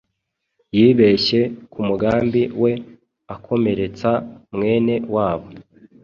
[0.77, 1.41] Yibeshye
[1.71, 2.71] kumugambi we
[3.35, 4.11] akomeretsa
[4.53, 5.47] mwene wabo